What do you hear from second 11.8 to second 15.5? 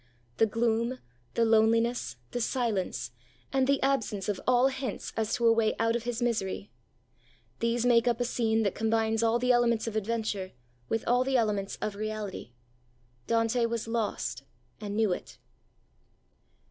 of reality. Dante was lost, and knew it.